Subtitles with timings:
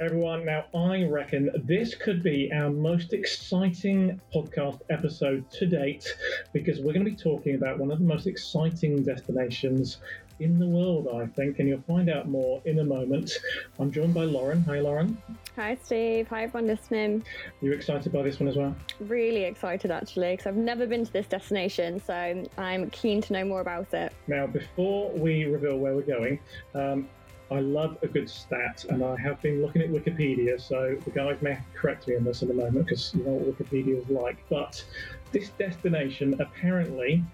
[0.00, 0.46] everyone.
[0.46, 6.06] Now, I reckon this could be our most exciting podcast episode to date
[6.54, 9.98] because we're going to be talking about one of the most exciting destinations
[10.38, 13.30] in the world, I think, and you'll find out more in a moment.
[13.78, 14.62] I'm joined by Lauren.
[14.62, 15.18] Hi, Lauren.
[15.56, 16.28] Hi, Steve.
[16.28, 17.22] Hi, everyone listening.
[17.60, 18.74] Are you excited by this one as well?
[19.00, 23.44] Really excited, actually, because I've never been to this destination, so I'm keen to know
[23.44, 24.14] more about it.
[24.28, 26.40] Now, before we reveal where we're going,
[26.74, 27.06] um,
[27.52, 31.36] I love a good stat, and I have been looking at Wikipedia, so the guys
[31.42, 34.38] may correct me on this in a moment because you know what Wikipedia is like.
[34.48, 34.84] But
[35.32, 37.24] this destination apparently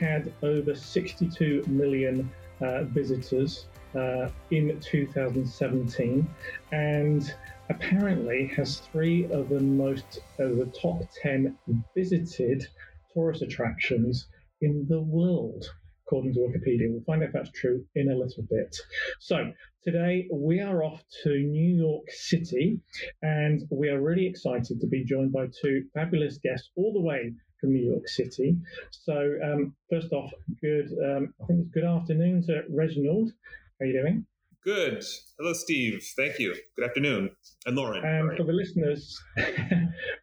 [0.00, 2.28] had over 62 million
[2.60, 6.28] uh, visitors uh, in 2017,
[6.72, 7.34] and
[7.70, 11.56] apparently has three of the most of the top 10
[11.94, 12.66] visited
[13.14, 14.26] tourist attractions
[14.60, 15.72] in the world
[16.06, 16.90] according to Wikipedia.
[16.90, 18.76] We'll find out if that's true in a little bit.
[19.20, 19.52] So,
[19.84, 22.80] today we are off to New York City,
[23.22, 27.32] and we are really excited to be joined by two fabulous guests all the way
[27.60, 28.56] from New York City.
[28.90, 33.30] So, um, first off, good, um, I think it's good afternoon to Reginald.
[33.78, 34.26] How are you doing?
[34.64, 35.02] Good.
[35.40, 36.06] Hello, Steve.
[36.16, 36.54] Thank you.
[36.76, 37.30] Good afternoon,
[37.66, 38.04] and Lauren.
[38.04, 39.20] And for the listeners,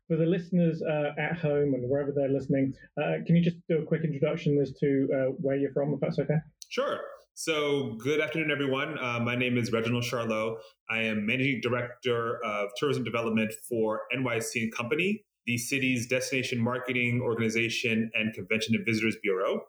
[0.07, 3.79] for the listeners uh, at home and wherever they're listening, uh, can you just do
[3.79, 6.37] a quick introduction as to uh, where you're from, if that's okay?
[6.69, 7.01] Sure.
[7.33, 8.97] So, good afternoon, everyone.
[8.97, 10.55] Uh, my name is Reginald Charlot.
[10.89, 17.19] I am managing director of tourism development for NYC and Company, the city's destination marketing
[17.21, 19.63] organization and convention and visitors bureau.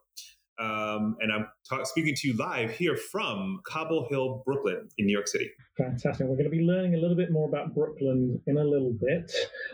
[0.61, 5.13] Um, and I'm ta- speaking to you live here from Cobble Hill, Brooklyn, in New
[5.13, 5.51] York City.
[5.79, 6.27] Fantastic.
[6.27, 9.33] We're going to be learning a little bit more about Brooklyn in a little bit.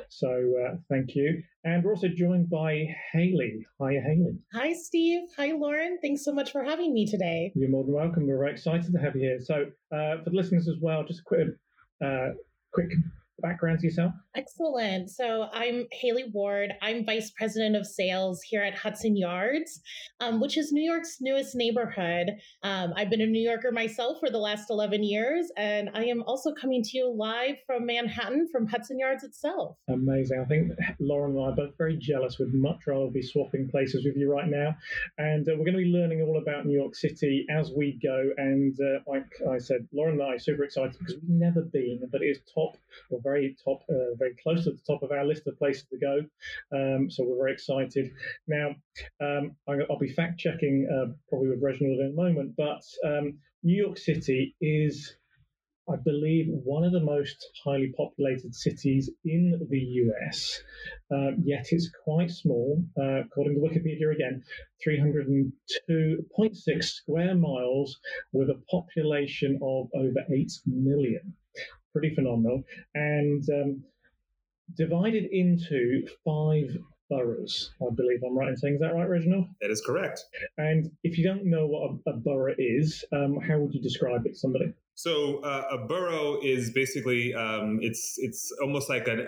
[0.08, 0.28] So
[0.64, 1.42] uh, thank you.
[1.64, 3.66] And we're also joined by Haley.
[3.80, 4.38] Hi, Haley.
[4.52, 5.22] Hi, Steve.
[5.36, 5.98] Hi, Lauren.
[6.00, 7.50] Thanks so much for having me today.
[7.56, 8.28] You're more than welcome.
[8.28, 9.40] We're very excited to have you here.
[9.40, 11.48] So uh, for the listeners as well, just a quick,
[12.04, 12.28] uh,
[12.72, 12.92] quick
[13.40, 14.12] background to yourself?
[14.34, 15.10] Excellent.
[15.10, 16.72] So I'm Haley Ward.
[16.82, 19.80] I'm Vice President of Sales here at Hudson Yards,
[20.20, 22.30] um, which is New York's newest neighborhood.
[22.62, 26.22] Um, I've been a New Yorker myself for the last 11 years, and I am
[26.26, 29.76] also coming to you live from Manhattan, from Hudson Yards itself.
[29.88, 30.40] Amazing.
[30.40, 32.38] I think Lauren and I are both very jealous.
[32.38, 34.76] We'd much rather be swapping places with you right now.
[35.18, 38.30] And uh, we're going to be learning all about New York City as we go.
[38.36, 42.00] And uh, like I said, Lauren and I are super excited because we've never been,
[42.10, 42.76] but it is top
[43.10, 45.98] or very top, uh, very close to the top of our list of places to
[45.98, 46.16] go.
[46.72, 48.12] Um, so we're very excited.
[48.46, 48.76] Now,
[49.20, 53.76] um, I'll be fact checking uh, probably with Reginald in a moment, but um, New
[53.76, 55.16] York City is.
[55.88, 60.60] I believe one of the most highly populated cities in the US,
[61.12, 62.82] uh, yet it's quite small.
[62.98, 64.42] Uh, according to Wikipedia, again,
[64.84, 68.00] 302.6 square miles
[68.32, 71.36] with a population of over 8 million
[71.96, 72.62] pretty phenomenal,
[72.94, 73.82] and um,
[74.76, 76.76] divided into five
[77.08, 77.72] boroughs.
[77.80, 79.46] I believe I'm right in saying is that right, Reginald?
[79.62, 80.20] That is correct.
[80.58, 84.26] And if you don't know what a, a borough is, um, how would you describe
[84.26, 84.74] it to somebody?
[84.94, 89.18] So uh, a borough is basically um, it's it's almost like a,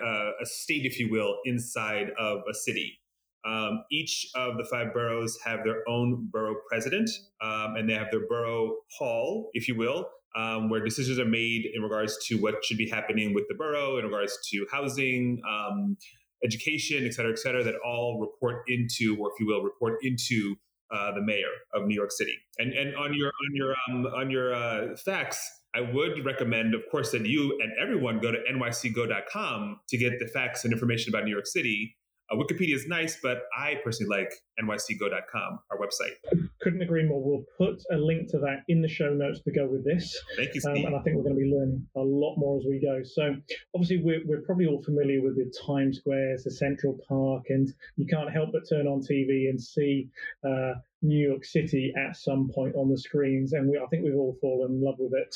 [0.41, 2.99] a, state, if you will, inside of a city.
[3.45, 7.09] Um, each of the five boroughs have their own borough president,
[7.41, 11.65] um, and they have their borough hall, if you will, um, where decisions are made
[11.73, 15.97] in regards to what should be happening with the borough, in regards to housing, um,
[16.43, 20.55] education, et cetera, et cetera, that all report into, or if you will, report into
[20.91, 22.35] uh, the mayor of New York City.
[22.57, 25.39] And and on your on your um, on your uh, facts,
[25.75, 30.27] I would recommend, of course, that you and everyone go to nycgo.com to get the
[30.27, 31.95] facts and information about New York City.
[32.31, 36.15] Uh, Wikipedia is nice, but I personally like nycgo.com, our website.
[36.61, 37.21] Couldn't agree more.
[37.23, 40.17] We'll put a link to that in the show notes to go with this.
[40.35, 42.65] Thank you, um, and I think we're going to be learning a lot more as
[42.67, 43.01] we go.
[43.03, 43.35] So,
[43.73, 48.05] obviously, we're, we're probably all familiar with the Times Squares, the Central Park, and you
[48.07, 50.09] can't help but turn on TV and see
[50.43, 54.15] uh, New York City at some point on the screens, and we, I think we've
[54.15, 55.35] all fallen in love with it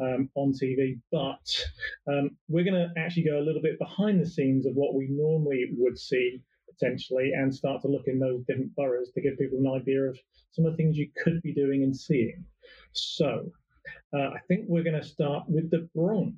[0.00, 0.98] um, on TV.
[1.12, 4.94] But um, we're going to actually go a little bit behind the scenes of what
[4.94, 6.42] we normally would see
[6.78, 10.18] potentially, and start to look in those different boroughs to give people an idea of
[10.52, 12.44] some of the things you could be doing and seeing.
[12.92, 13.50] So,
[14.14, 16.36] uh, I think we're going to start with the Bronx,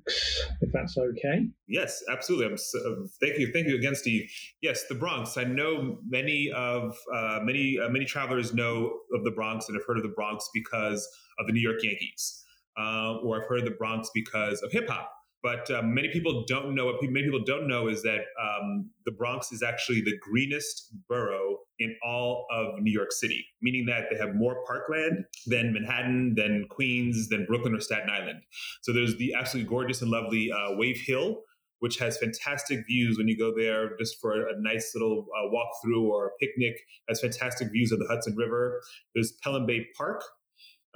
[0.61, 1.47] if that's okay.
[1.67, 2.57] Yes, absolutely.
[2.57, 4.29] So, uh, thank you, thank you again, Steve.
[4.61, 5.37] Yes, the Bronx.
[5.37, 9.85] I know many of uh, many uh, many travelers know of the Bronx and have
[9.85, 11.07] heard of the Bronx because
[11.39, 12.43] of the New York Yankees,
[12.77, 15.11] uh, or have heard of the Bronx because of hip hop.
[15.43, 16.87] But um, many people don't know.
[16.87, 21.57] What many people don't know is that um, the Bronx is actually the greenest borough
[21.79, 26.65] in all of New York City, meaning that they have more parkland than Manhattan, than
[26.69, 28.39] Queens, than Brooklyn or Staten Island.
[28.81, 31.43] So there's the absolutely gorgeous and lovely uh, Wave Hill,
[31.79, 35.69] which has fantastic views when you go there just for a, nice little uh, walk
[35.83, 36.75] through or a picnic.
[37.07, 38.81] Has fantastic views of the Hudson River.
[39.13, 40.23] There's Pelham Bay Park,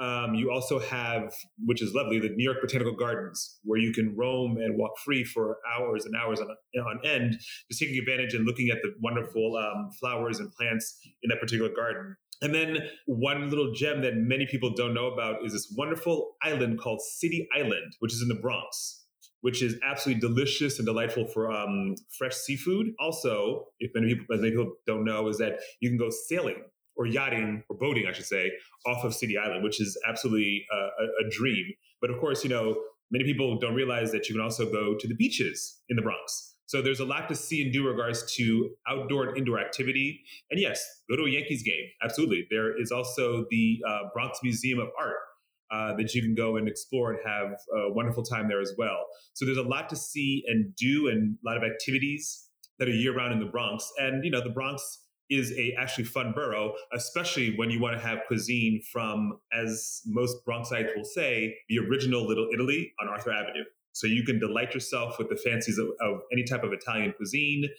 [0.02, 1.32] um, you also have,
[1.66, 5.24] which is lovely, the New York Botanical Gardens, where you can roam and walk free
[5.24, 7.36] for hours and hours on, on end,
[7.70, 11.70] just taking advantage and looking at the wonderful um, flowers and plants in that particular
[11.74, 12.16] garden.
[12.42, 16.80] And then one little gem that many people don't know about is this wonderful island
[16.80, 18.98] called City Island, which is in the Bronx
[19.44, 22.94] which is absolutely delicious and delightful for um, fresh seafood.
[23.00, 26.62] Also, if many people, as many people don't know, is that you can go sailing
[27.02, 28.52] or yachting or boating, I should say,
[28.86, 31.66] off of City Island, which is absolutely uh, a, a dream.
[32.00, 35.08] But of course, you know, many people don't realize that you can also go to
[35.08, 36.56] the beaches in the Bronx.
[36.68, 40.22] So there's a lot to see and do regards to outdoor and indoor activity.
[40.52, 41.86] And yes, go to a Yankees game.
[42.04, 42.46] Absolutely.
[42.52, 45.16] There is also the uh, Bronx Museum of Art
[45.72, 49.06] uh, that you can go and explore and have a wonderful time there as well.
[49.34, 52.48] So there's a lot to see and do and a lot of activities
[52.80, 53.92] that are year round in the Bronx.
[53.98, 54.82] And, you know, the Bronx
[55.32, 60.46] is a actually fun borough, especially when you want to have cuisine from, as most
[60.46, 63.64] Bronxites will say, the original Little Italy on Arthur Avenue.
[63.94, 67.70] So you can delight yourself with the fancies of, of any type of Italian cuisine.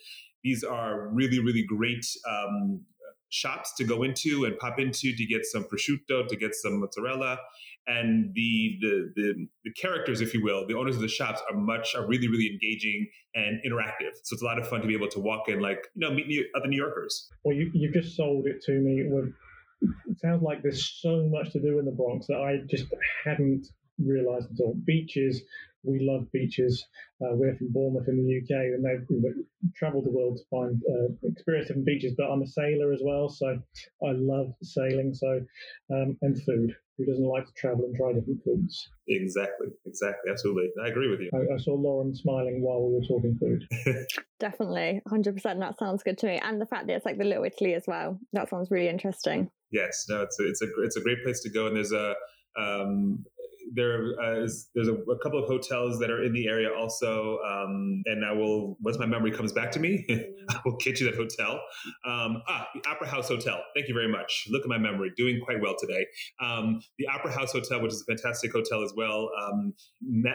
[0.43, 2.81] These are really, really great um,
[3.29, 7.39] shops to go into and pop into to get some prosciutto, to get some mozzarella
[7.87, 11.57] and the, the, the the characters, if you will, the owners of the shops are
[11.57, 14.13] much are really really engaging and interactive.
[14.23, 16.13] So it's a lot of fun to be able to walk in, like you know,
[16.13, 17.29] meet new, other New Yorkers.
[17.43, 19.03] Well, you you just sold it to me.
[19.07, 19.33] With
[20.07, 22.85] it sounds like there's so much to do in the Bronx that I just
[23.25, 23.67] hadn't
[23.99, 24.75] realised at all.
[24.85, 25.41] Beaches,
[25.83, 26.85] we love beaches.
[27.21, 31.13] Uh, we're from Bournemouth in the UK, and they've travelled the world to find uh,
[31.23, 32.13] experience different beaches.
[32.17, 33.59] But I'm a sailor as well, so
[34.03, 35.13] I love sailing.
[35.13, 35.41] So
[35.91, 36.75] um, and food.
[36.97, 38.87] Who doesn't like to travel and try different foods?
[39.07, 40.69] Exactly, exactly, absolutely.
[40.83, 41.29] I agree with you.
[41.33, 43.67] I, I saw Lauren smiling while we were talking food.
[44.39, 45.59] Definitely, hundred percent.
[45.59, 47.85] That sounds good to me, and the fact that it's like the Little Italy as
[47.87, 48.19] well.
[48.33, 49.49] That sounds really interesting.
[49.71, 52.13] Yes, no, it's a, it's a it's a great place to go, and there's a
[52.59, 53.25] um,
[53.73, 57.39] there uh, is there's a, a, couple of hotels that are in the area also,
[57.39, 60.05] um, and I will once my memory comes back to me,
[60.49, 61.61] I will get you that hotel.
[62.05, 63.61] Um, ah, the Opera House Hotel.
[63.75, 64.45] Thank you very much.
[64.49, 66.05] Look at my memory, doing quite well today.
[66.41, 69.73] Um, the Opera House Hotel, which is a fantastic hotel as well, um,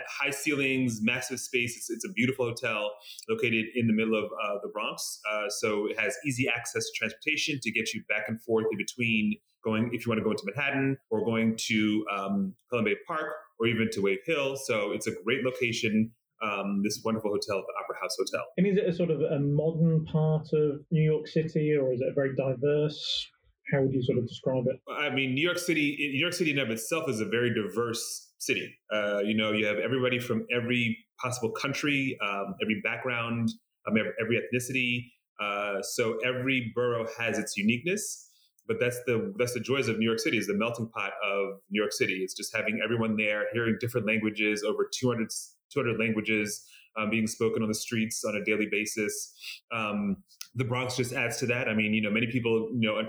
[0.08, 1.76] high ceilings, massive space.
[1.76, 2.90] It's, it's, a beautiful hotel
[3.28, 6.90] located in the middle of uh, the Bronx, uh, so it has easy access to
[6.96, 9.34] transportation to get you back and forth in between
[9.68, 13.66] going if you want to go into Manhattan or going to um, Bay Park or
[13.66, 14.56] even to Wave Hill.
[14.56, 16.10] So it's a great location.
[16.40, 18.46] Um, this wonderful hotel, the Opera House Hotel.
[18.56, 22.00] And is it a sort of a modern part of New York City, or is
[22.00, 23.26] it a very diverse?
[23.72, 24.80] How would you sort of describe it?
[24.88, 28.30] I mean, New York City, New York City in of itself is a very diverse
[28.38, 28.72] city.
[28.94, 33.48] Uh, you know, you have everybody from every possible country, um, every background,
[33.88, 35.10] um, every ethnicity.
[35.40, 38.27] Uh, so every borough has its uniqueness
[38.68, 41.60] but that's the that's the joys of New York City is the melting pot of
[41.70, 42.20] New York City.
[42.22, 45.28] It's just having everyone there, hearing different languages, over 200,
[45.72, 46.64] 200 languages
[46.98, 49.34] um, being spoken on the streets on a daily basis.
[49.72, 50.18] Um,
[50.54, 51.68] the Bronx just adds to that.
[51.68, 53.00] I mean, you know, many people, you know,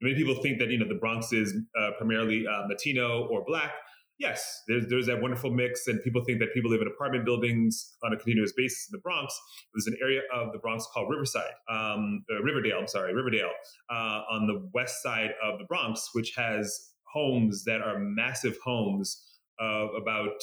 [0.00, 3.72] many people think that you know the Bronx is uh, primarily uh, Latino or Black,
[4.18, 7.96] yes, there's there's that wonderful mix, and people think that people live in apartment buildings
[8.02, 9.38] on a continuous basis in the Bronx.
[9.74, 12.78] There's an area of the Bronx called Riverside, um, uh, Riverdale.
[12.80, 13.50] I'm sorry, Riverdale,
[13.90, 19.22] uh, on the west side of the Bronx, which has homes that are massive homes
[19.58, 20.42] of about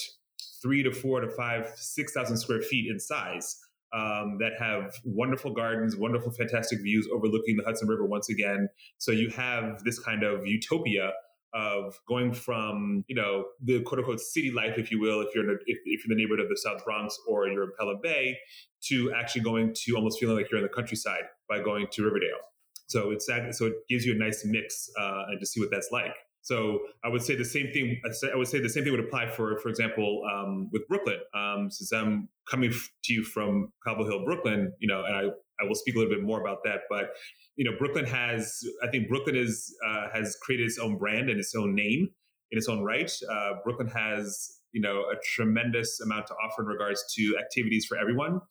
[0.61, 3.57] three to four to five, six thousand square feet in size.
[3.95, 8.67] Um, that have wonderful gardens, wonderful, fantastic views overlooking the Hudson River once again.
[8.97, 11.11] So you have this kind of utopia
[11.53, 15.43] of going from you know the quote unquote city life, if you will, if you're
[15.43, 17.71] in a, if, if, you're in the neighborhood of the South Bronx or you're in
[17.79, 18.37] Pelham Bay,
[18.85, 22.41] to actually going to almost feeling like you're in the countryside by going to Riverdale.
[22.87, 25.89] So it's so it gives you a nice mix uh, and to see what that's
[25.91, 26.13] like.
[26.43, 28.01] So I would say the same thing.
[28.05, 31.19] I would say the same thing would apply for, for example, um, with Brooklyn.
[31.33, 35.23] Um, since I'm coming to you from Cobble Hill, Brooklyn, you know, and I,
[35.63, 36.81] I will speak a little bit more about that.
[36.89, 37.11] But
[37.55, 41.39] you know, Brooklyn has, I think Brooklyn is uh, has created its own brand and
[41.39, 42.09] its own name
[42.51, 43.11] in its own right.
[43.31, 47.97] Uh, Brooklyn has you know a tremendous amount to offer in regards to activities for
[47.97, 48.41] everyone.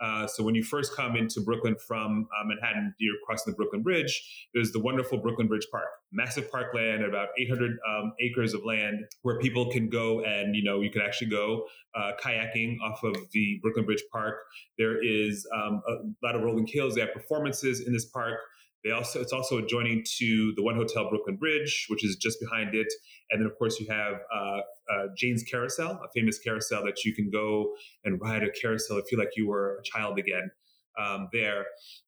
[0.00, 3.82] Uh, so when you first come into Brooklyn from uh, Manhattan, you're crossing the Brooklyn
[3.82, 4.48] Bridge.
[4.54, 9.38] There's the wonderful Brooklyn Bridge Park, massive parkland, about 800 um, acres of land where
[9.38, 13.58] people can go and you know you can actually go uh, kayaking off of the
[13.62, 14.36] Brooklyn Bridge Park.
[14.78, 16.94] There is um, a lot of rolling hills.
[16.94, 18.38] They have performances in this park.
[18.84, 22.74] They also it's also adjoining to the One Hotel Brooklyn Bridge, which is just behind
[22.74, 22.92] it,
[23.30, 24.60] and then of course you have uh,
[24.92, 27.72] uh, Jane's Carousel, a famous carousel that you can go
[28.04, 30.50] and ride a carousel and feel like you were a child again.
[30.96, 31.64] Um, there,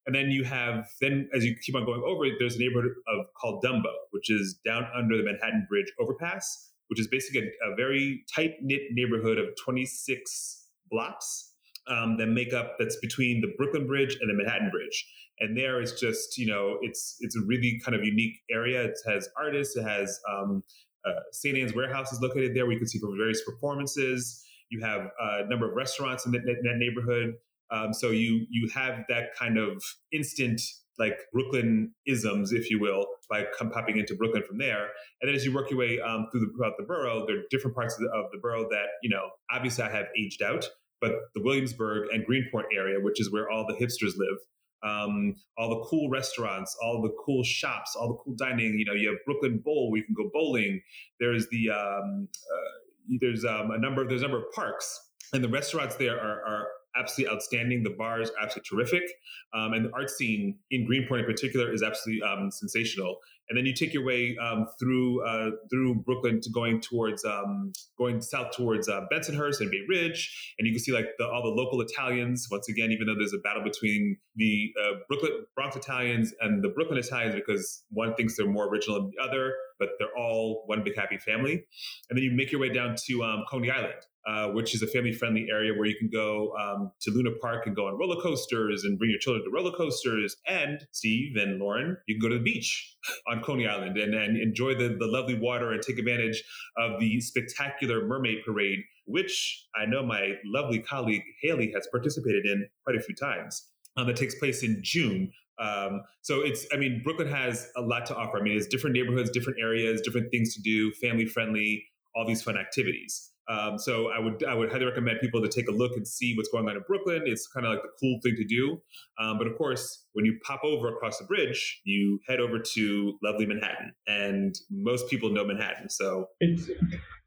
[0.07, 3.27] and then you have then as you keep on going over there's a neighborhood of
[3.35, 7.75] called Dumbo, which is down under the Manhattan Bridge overpass, which is basically a, a
[7.75, 11.53] very tight knit neighborhood of 26 blocks
[11.89, 15.07] um, that make up that's between the Brooklyn Bridge and the Manhattan Bridge.
[15.41, 18.85] And there is just you know it's it's a really kind of unique area.
[18.85, 19.77] It has artists.
[19.77, 20.63] It has um,
[21.05, 21.57] uh, St.
[21.57, 22.71] Ann's Warehouse is located there.
[22.71, 24.43] you can see from various performances.
[24.71, 27.35] You have a number of restaurants in that, that neighborhood.
[27.71, 30.61] Um, so you you have that kind of instant
[30.99, 34.89] like Brooklyn isms, if you will, by come popping into Brooklyn from there.
[35.21, 37.43] And then as you work your way um, through the, throughout the borough, there are
[37.51, 40.67] different parts of the, of the borough that you know obviously I have aged out
[41.01, 44.39] but the Williamsburg and Greenpoint area, which is where all the hipsters live.
[44.83, 48.79] Um, all the cool restaurants, all the cool shops, all the cool dining.
[48.79, 50.81] You know, you have Brooklyn Bowl where you can go bowling.
[51.19, 55.43] There's the um, uh, there's um, a number of there's a number of parks, and
[55.43, 56.67] the restaurants there are, are
[56.97, 57.83] absolutely outstanding.
[57.83, 59.11] The bars are absolutely terrific,
[59.55, 63.17] um, and the art scene in Greenpoint in particular is absolutely um, sensational
[63.49, 67.73] and then you take your way um, through uh, through Brooklyn to going towards um,
[67.99, 71.43] going south towards uh, Bensonhurst and Bay Ridge, and you can see like the, all
[71.43, 72.49] the local Italians.
[72.51, 76.69] Once again, even though there's a battle between the uh, Brooklyn Bronx Italians and the
[76.69, 80.83] Brooklyn Italians because one thinks they're more original than the other, but they're all one
[80.83, 81.65] big happy family.
[82.11, 83.95] And then you make your way down to um, Coney Island,
[84.27, 87.67] uh, which is a family friendly area where you can go um, to Luna Park
[87.67, 90.37] and go on roller coasters and bring your children to roller coasters.
[90.49, 92.97] And Steve and Lauren, you can go to the beach
[93.29, 96.43] on Coney Island and, and enjoy the, the lovely water and take advantage
[96.77, 102.67] of the spectacular mermaid parade, which I know my lovely colleague Haley has participated in
[102.85, 103.71] quite a few times.
[103.97, 105.31] Um, that takes place in June.
[105.59, 108.39] Um, so it's, I mean, Brooklyn has a lot to offer.
[108.39, 112.43] I mean, it's different neighborhoods, different areas, different things to do, family friendly, all these
[112.43, 113.31] fun activities.
[113.49, 116.35] Um, so I would I would highly recommend people to take a look and see
[116.37, 117.23] what's going on in Brooklyn.
[117.27, 118.81] It's kind of like the cool thing to do.
[119.21, 123.19] Um, but of course, when you pop over across the bridge, you head over to
[123.23, 125.89] lovely Manhattan, and most people know Manhattan.
[125.89, 126.69] So it's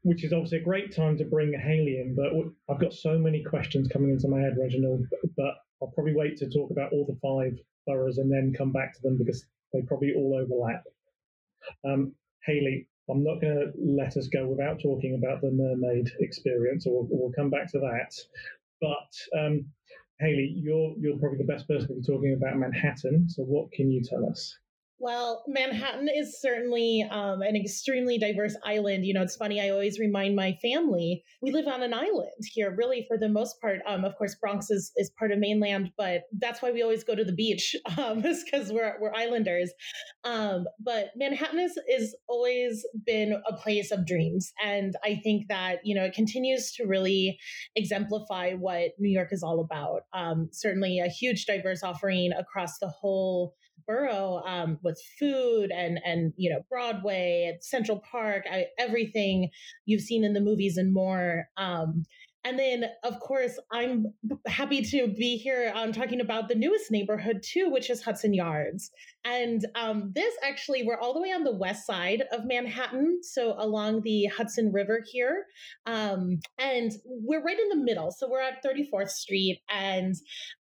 [0.02, 2.16] which is obviously a great time to bring Haley in.
[2.16, 2.32] But
[2.72, 5.04] I've got so many questions coming into my head, Reginald.
[5.36, 8.94] But I'll probably wait to talk about all the five boroughs and then come back
[8.94, 10.82] to them because they probably all overlap.
[11.84, 16.86] Um, Haley, I'm not going to let us go without talking about the mermaid experience,
[16.86, 18.12] or we'll come back to that.
[18.80, 19.66] But um,
[20.20, 23.28] Haley, you're you're probably the best person to be talking about Manhattan.
[23.28, 24.56] So what can you tell us?
[25.02, 29.06] Well, Manhattan is certainly um, an extremely diverse island.
[29.06, 32.74] You know, it's funny, I always remind my family we live on an island here,
[32.76, 33.78] really, for the most part.
[33.86, 37.14] Um, of course, Bronx is, is part of mainland, but that's why we always go
[37.14, 39.72] to the beach, um, because we're, we're islanders.
[40.24, 44.52] Um, but Manhattan has is always been a place of dreams.
[44.62, 47.38] And I think that, you know, it continues to really
[47.74, 50.02] exemplify what New York is all about.
[50.12, 53.54] Um, certainly a huge diverse offering across the whole
[53.90, 59.50] borough um, with food and and you know Broadway, Central Park, I, everything
[59.86, 61.48] you've seen in the movies and more.
[61.56, 62.04] Um,
[62.42, 64.06] and then, of course, I'm
[64.46, 68.90] happy to be here um, talking about the newest neighborhood too, which is Hudson Yards.
[69.26, 73.54] And um, this actually, we're all the way on the west side of Manhattan, so
[73.58, 75.44] along the Hudson River here.
[75.84, 78.10] Um, and we're right in the middle.
[78.10, 79.60] So we're at 34th Street.
[79.68, 80.14] And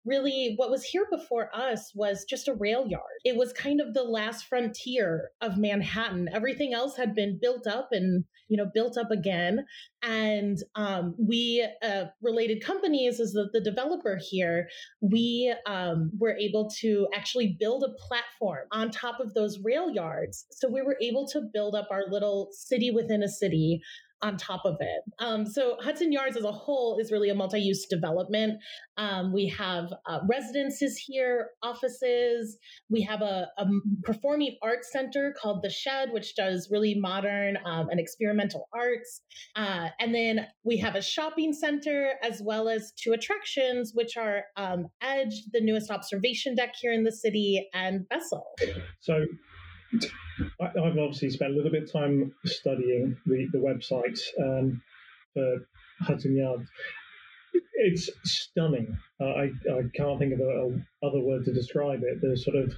[0.09, 3.03] really, what was here before us was just a rail yard.
[3.25, 6.29] It was kind of the last frontier of Manhattan.
[6.33, 9.67] Everything else had been built up and, you know, built up again.
[10.03, 14.69] And um, we, uh, related companies, as the, the developer here,
[15.01, 20.47] we um, were able to actually build a platform on top of those rail yards.
[20.51, 23.83] So we were able to build up our little city within a city
[24.23, 25.03] on top of it.
[25.19, 28.61] Um, so Hudson Yards as a whole is really a multi-use development.
[28.97, 32.59] Um, we have uh, residences here, offices.
[32.91, 33.67] We have a, a,
[34.03, 39.23] performing arts center called the Shed, which does really modern um, and experimental arts.
[39.55, 44.45] Uh, and then we have a shopping center as well as two attractions, which are
[44.57, 48.45] um, Edge, the newest observation deck here in the city, and Vessel.
[49.01, 49.27] So
[50.61, 54.83] I've obviously spent a little bit of time studying the, the website um,
[55.35, 55.67] for
[56.01, 56.69] Hudson Yards.
[57.81, 58.99] It's stunning.
[59.21, 62.21] Uh, I, I can't think of a, a, other word to describe it.
[62.21, 62.75] The sort of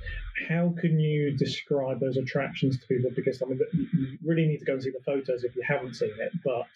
[0.49, 3.11] how can you describe those attractions to people?
[3.14, 5.95] Because I mean, you really need to go and see the photos if you haven't
[5.95, 6.33] seen it.
[6.45, 6.69] But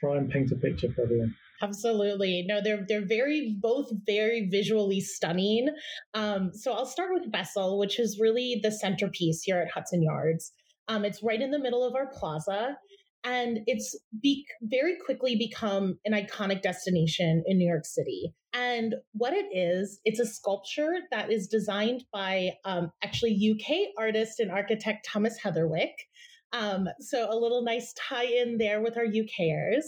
[0.00, 1.34] try and paint a picture for everyone.
[1.62, 2.44] Absolutely.
[2.46, 5.68] No, they're they're very both very visually stunning.
[6.12, 10.52] Um, so I'll start with Vessel, which is really the centerpiece here at Hudson Yards.
[10.88, 12.76] Um, it's right in the middle of our plaza,
[13.24, 18.34] and it's be- very quickly become an iconic destination in New York City.
[18.52, 24.38] And what it is, it's a sculpture that is designed by um, actually UK artist
[24.38, 25.94] and architect Thomas Heatherwick.
[26.54, 29.82] Um, so a little nice tie in there with our UKers.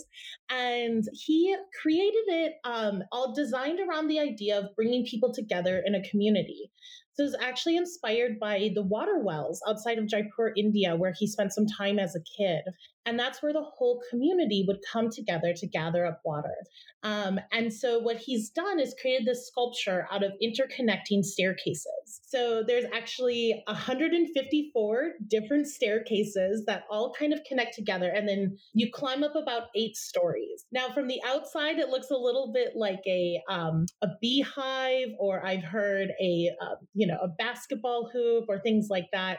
[0.51, 5.95] And he created it um, all designed around the idea of bringing people together in
[5.95, 6.71] a community.
[7.15, 11.27] So it was actually inspired by the water wells outside of Jaipur, India, where he
[11.27, 12.63] spent some time as a kid.
[13.07, 16.55] And that's where the whole community would come together to gather up water.
[17.03, 22.21] Um, and so what he's done is created this sculpture out of interconnecting staircases.
[22.27, 28.11] So there's actually 154 different staircases that all kind of connect together.
[28.11, 30.65] And then you climb up about eight stories.
[30.73, 35.47] Now, from the outside, it looks a little bit like a, um, a beehive, or
[35.47, 39.39] I've heard a, uh, you know, a basketball hoop or things like that.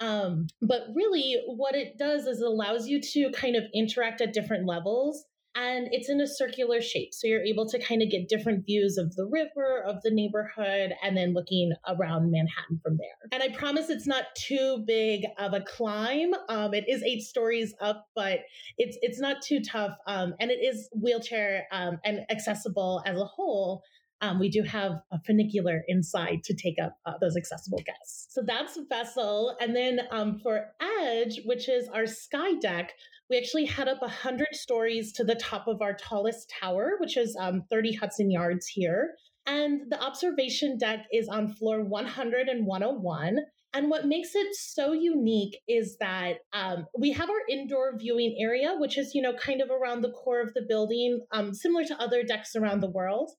[0.00, 4.32] Um, but really, what it does is it allows you to kind of interact at
[4.32, 5.24] different levels
[5.56, 7.14] and it's in a circular shape.
[7.14, 10.92] So you're able to kind of get different views of the river, of the neighborhood,
[11.02, 13.30] and then looking around Manhattan from there.
[13.32, 16.32] And I promise it's not too big of a climb.
[16.50, 18.40] Um, it is eight stories up, but
[18.76, 23.24] it's it's not too tough, um, and it is wheelchair um, and accessible as a
[23.24, 23.82] whole.
[24.20, 28.28] Um, we do have a funicular inside to take up uh, those accessible guests.
[28.30, 29.56] So that's Vessel.
[29.60, 32.92] And then um, for Edge, which is our sky deck,
[33.28, 37.36] we actually head up 100 stories to the top of our tallest tower, which is
[37.38, 39.14] um, 30 Hudson Yards here.
[39.46, 43.38] And the observation deck is on floor 100 and 101.
[43.74, 48.74] And what makes it so unique is that um, we have our indoor viewing area,
[48.78, 52.00] which is, you know, kind of around the core of the building, um, similar to
[52.00, 53.30] other decks around the world.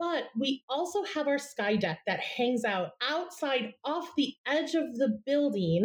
[0.00, 4.94] But we also have our sky deck that hangs out outside off the edge of
[4.96, 5.84] the building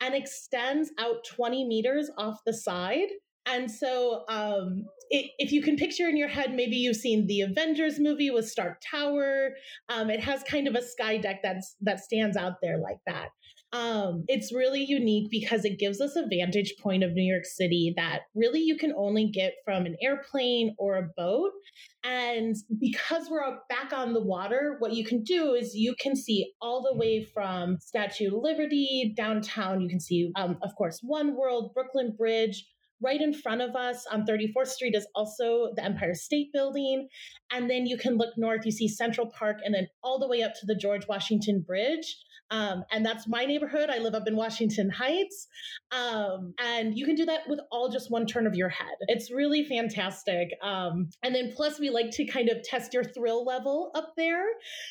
[0.00, 3.08] and extends out 20 meters off the side.
[3.44, 7.42] And so, um, it, if you can picture in your head, maybe you've seen the
[7.42, 9.50] Avengers movie with Stark Tower.
[9.88, 13.28] Um, it has kind of a sky deck that's that stands out there like that.
[13.76, 17.92] Um, it's really unique because it gives us a vantage point of New York City
[17.96, 21.50] that really you can only get from an airplane or a boat.
[22.02, 26.52] And because we're back on the water, what you can do is you can see
[26.62, 29.80] all the way from Statue of Liberty downtown.
[29.80, 32.64] You can see, um, of course, One World, Brooklyn Bridge,
[33.02, 37.08] Right in front of us on 34th Street is also the Empire State Building.
[37.52, 40.42] And then you can look north, you see Central Park, and then all the way
[40.42, 42.16] up to the George Washington Bridge.
[42.50, 43.90] Um, and that's my neighborhood.
[43.90, 45.48] I live up in Washington Heights.
[45.90, 48.96] Um, and you can do that with all just one turn of your head.
[49.08, 50.50] It's really fantastic.
[50.62, 54.44] Um, and then plus, we like to kind of test your thrill level up there.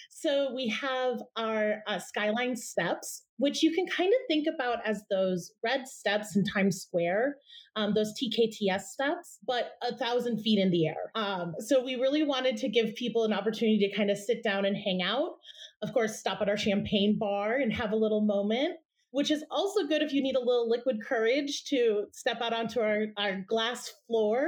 [0.10, 5.04] So we have our uh, skyline steps, which you can kind of think about as
[5.10, 7.36] those red steps in Times Square,
[7.76, 11.12] um, those TKTS steps, but a thousand feet in the air.
[11.16, 14.66] Um, so we really wanted to give people an opportunity to kind of sit down
[14.66, 15.36] and hang out.
[15.82, 18.78] Of course, stop at our champagne bar and have a little moment
[19.16, 22.82] which is also good if you need a little liquid courage to step out onto
[22.82, 24.48] our, our glass floor.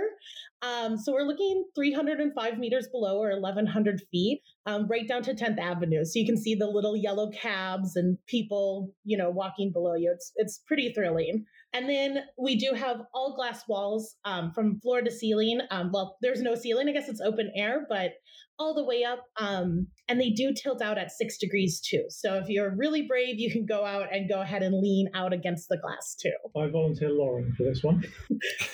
[0.62, 5.60] Um, so we're looking 305 meters below or 1100 feet, um, right down to 10th
[5.60, 6.04] Avenue.
[6.04, 10.12] So you can see the little yellow cabs and people, you know, walking below you.
[10.14, 11.46] It's, it's pretty thrilling.
[11.74, 15.60] And then we do have all glass walls um, from floor to ceiling.
[15.70, 16.88] Um, well, there's no ceiling.
[16.90, 18.14] I guess it's open air, but
[18.60, 19.20] all the way up.
[19.40, 22.06] Um, and they do tilt out at six degrees too.
[22.10, 25.34] So if you're really brave, you can go out and go ahead and lean out
[25.34, 26.32] against the glass too.
[26.60, 28.04] I volunteer Lauren for this one.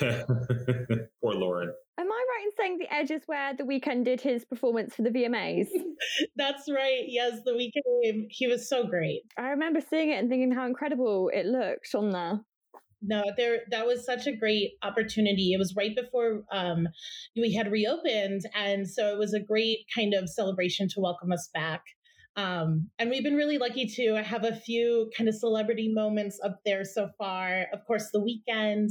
[1.22, 1.72] Poor Lauren.
[1.98, 5.02] Am I right in saying the Edge is where the Weeknd did his performance for
[5.02, 5.68] the VMAs?
[6.36, 7.04] That's right.
[7.06, 8.26] Yes, the Weeknd.
[8.30, 9.22] He was so great.
[9.38, 12.40] I remember seeing it and thinking how incredible it looked on there
[13.06, 16.88] no there that was such a great opportunity it was right before um,
[17.36, 21.48] we had reopened and so it was a great kind of celebration to welcome us
[21.52, 21.82] back
[22.36, 26.60] um, and we've been really lucky to have a few kind of celebrity moments up
[26.64, 28.90] there so far of course the Weeknd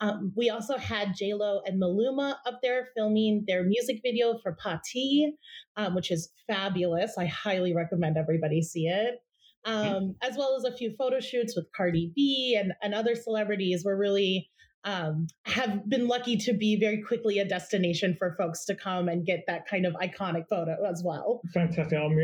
[0.00, 4.78] um, we also had j-lo and maluma up there filming their music video for Pa'
[4.84, 5.32] Ti
[5.76, 9.20] um, which is fabulous i highly recommend everybody see it
[9.64, 13.82] um, as well as a few photo shoots with Cardi B and, and other celebrities.
[13.84, 14.48] We're really
[14.84, 19.26] um, have been lucky to be very quickly a destination for folks to come and
[19.26, 21.40] get that kind of iconic photo as well.
[21.52, 21.98] Fantastic.
[21.98, 22.18] I'm,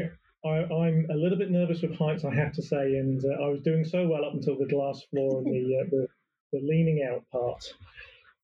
[0.45, 3.49] i am a little bit nervous with heights, I have to say, and uh, I
[3.49, 6.07] was doing so well up until the glass floor and the, uh, the,
[6.55, 7.63] the leaning out part.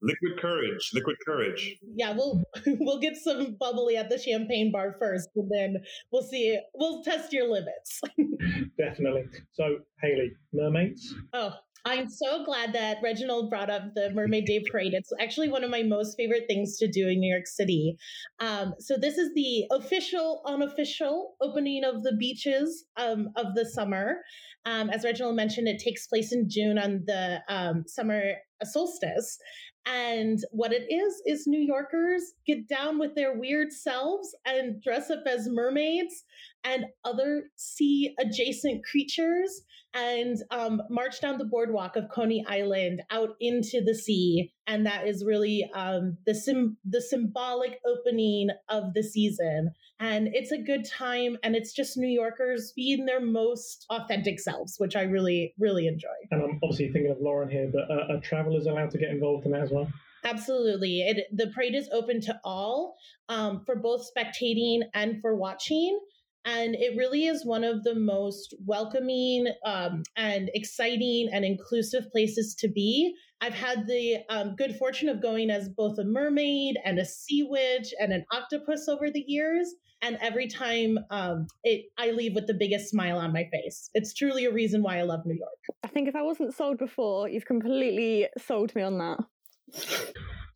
[0.03, 1.77] Liquid courage, liquid courage.
[1.95, 5.77] Yeah, we'll we'll get some bubbly at the champagne bar first, and then
[6.11, 6.59] we'll see.
[6.75, 8.01] We'll test your limits.
[8.79, 9.25] Definitely.
[9.53, 11.15] So, Haley, mermaids.
[11.35, 11.53] Oh,
[11.85, 14.93] I'm so glad that Reginald brought up the Mermaid Day Parade.
[14.93, 17.97] It's actually one of my most favorite things to do in New York City.
[18.39, 24.19] Um, so this is the official, unofficial opening of the beaches um, of the summer.
[24.67, 29.39] Um, as Reginald mentioned, it takes place in June on the um, summer solstice.
[29.87, 35.11] And what it is, is New Yorkers get down with their weird selves and dress
[35.11, 36.25] up as mermaids
[36.65, 43.31] and other sea adjacent creatures and um, march down the boardwalk of Coney Island out
[43.41, 44.53] into the sea.
[44.67, 49.73] And that is really um, the sim- the symbolic opening of the season.
[49.99, 54.77] And it's a good time, and it's just New Yorkers being their most authentic selves,
[54.79, 56.09] which I really, really enjoy.
[56.31, 59.45] And I'm obviously thinking of Lauren here, but uh, are travelers allowed to get involved
[59.45, 59.89] in that as well?
[60.25, 61.01] Absolutely.
[61.01, 62.97] It, the parade is open to all
[63.29, 65.99] um, for both spectating and for watching.
[66.45, 72.55] And it really is one of the most welcoming um, and exciting and inclusive places
[72.61, 73.15] to be.
[73.43, 77.47] I've had the um, good fortune of going as both a mermaid and a sea
[77.49, 79.75] witch and an octopus over the years.
[80.03, 83.91] And every time um, it, I leave with the biggest smile on my face.
[83.93, 85.79] It's truly a reason why I love New York.
[85.83, 89.19] I think if I wasn't sold before, you've completely sold me on that.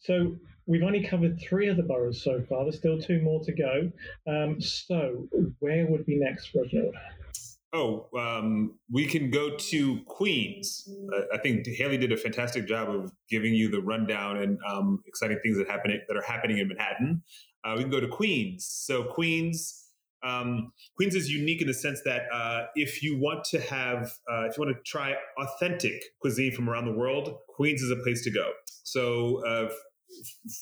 [0.00, 2.64] So we've only covered three of the boroughs so far.
[2.64, 3.90] There's still two more to go.
[4.26, 5.28] Um, so
[5.60, 6.94] where would be next, Reginald?
[7.72, 10.88] Oh, um, we can go to Queens.
[11.32, 15.40] I think Haley did a fantastic job of giving you the rundown and um, exciting
[15.42, 17.22] things that happen that are happening in Manhattan.
[17.64, 18.64] Uh, we can go to Queens.
[18.66, 19.80] So Queens.
[20.22, 24.44] Um, Queens is unique in the sense that uh, if you want to have, uh,
[24.44, 28.22] if you want to try authentic cuisine from around the world, Queens is a place
[28.24, 28.52] to go.
[28.84, 29.68] So uh,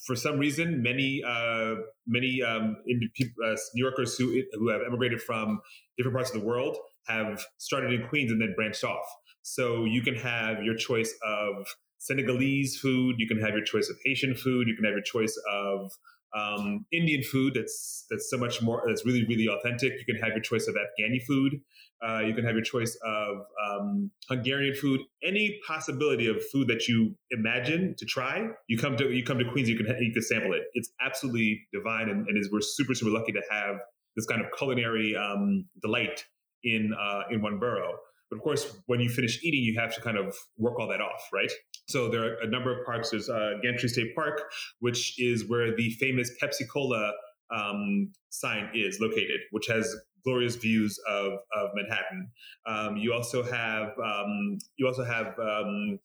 [0.06, 1.74] for some reason, many uh,
[2.06, 5.60] many um, uh, New Yorkers who who have emigrated from
[5.96, 6.76] different parts of the world
[7.08, 9.04] have started in Queens and then branched off.
[9.42, 11.66] So you can have your choice of
[11.98, 15.36] Senegalese food, you can have your choice of Haitian food, you can have your choice
[15.52, 15.90] of
[16.34, 19.92] um, Indian food that's that's so much more that's really really authentic.
[19.98, 21.60] You can have your choice of Afghani food.
[22.06, 23.36] Uh, you can have your choice of
[23.68, 25.00] um, Hungarian food.
[25.24, 29.44] Any possibility of food that you imagine to try, you come to you come to
[29.44, 29.68] Queens.
[29.68, 30.62] You can you can sample it.
[30.74, 33.76] It's absolutely divine, and, and is, we're super super lucky to have
[34.16, 36.24] this kind of culinary um, delight
[36.64, 37.96] in uh, in one borough.
[38.30, 41.02] But of course, when you finish eating, you have to kind of work all that
[41.02, 41.50] off, right?
[41.88, 43.10] So there are a number of parks.
[43.10, 44.40] There's uh, Gantry State Park,
[44.80, 47.12] which is where the famous Pepsi Cola
[47.54, 52.30] um, sign is located, which has glorious views of, of Manhattan.
[52.66, 55.98] Um, you also have um, you also have um,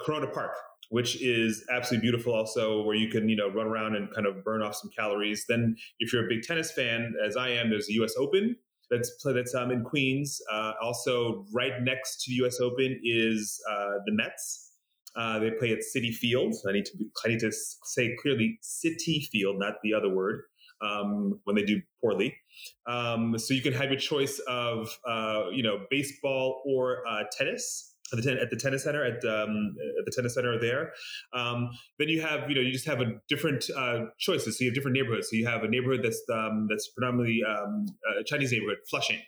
[0.00, 0.52] Corona Park,
[0.90, 2.34] which is absolutely beautiful.
[2.34, 5.44] Also, where you can you know run around and kind of burn off some calories.
[5.48, 8.14] Then, if you're a big tennis fan, as I am, there's the U.S.
[8.18, 8.56] Open,
[8.90, 10.40] that's that's um, in Queens.
[10.50, 12.60] Uh, also, right next to the U.S.
[12.60, 14.66] Open is uh, the Mets.
[15.16, 16.54] Uh, they play at Citi Field.
[16.68, 20.42] I need to be, I need to say clearly Citi Field, not the other word.
[20.80, 22.36] Um, when they do poorly,
[22.86, 27.96] um, so you can have your choice of uh, you know baseball or uh, tennis
[28.12, 30.92] at the, ten, at the tennis center at, um, at the tennis center there.
[31.32, 34.58] Um, then you have you know you just have a different uh, choices.
[34.58, 35.28] So you have different neighborhoods.
[35.30, 37.86] So you have a neighborhood that's um, that's predominantly um,
[38.18, 39.20] a Chinese neighborhood, Flushing,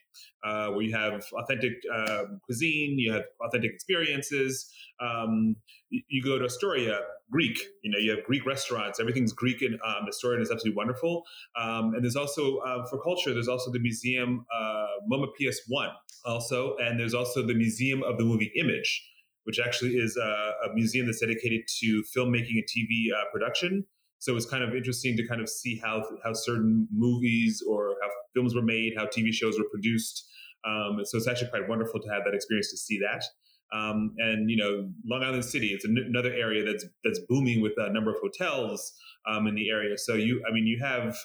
[0.44, 4.72] uh, where you have authentic uh, cuisine, you have authentic experiences.
[5.00, 5.56] Um,
[5.90, 7.58] you, you, go to Astoria, Greek.
[7.82, 9.00] You know you have Greek restaurants.
[9.00, 11.24] Everything's Greek in um, and it's absolutely wonderful.
[11.60, 15.90] Um, and there's also uh, for culture, there's also the museum uh, MoMA PS One
[16.24, 19.08] also, and there's also the Museum of the Moving Image,
[19.44, 23.84] which actually is a, a museum that's dedicated to filmmaking and TV uh, production.
[24.18, 28.08] So it's kind of interesting to kind of see how how certain movies or how
[28.34, 30.26] films were made, how TV shows were produced.
[30.66, 33.24] Um, so it's actually quite wonderful to have that experience to see that.
[33.72, 37.72] Um, and you know, Long Island City, it's an- another area that's that's booming with
[37.76, 38.92] a number of hotels
[39.26, 39.96] um, in the area.
[39.96, 41.16] So you, I mean, you have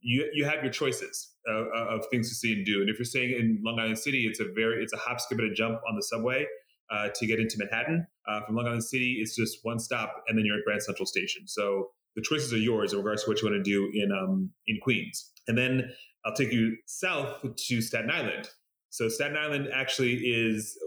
[0.00, 2.80] you you have your choices uh, of things to see and do.
[2.80, 5.38] And if you're staying in Long Island City, it's a very it's a hop, skip,
[5.38, 6.46] and a jump on the subway
[6.90, 8.06] uh, to get into Manhattan.
[8.26, 11.06] Uh, from Long Island City, it's just one stop, and then you're at Grand Central
[11.06, 11.46] Station.
[11.46, 14.50] So the choices are yours in regards to what you want to do in um,
[14.66, 15.30] in Queens.
[15.48, 15.90] And then
[16.24, 18.48] I'll take you south to Staten Island.
[18.90, 20.78] So Staten Island actually is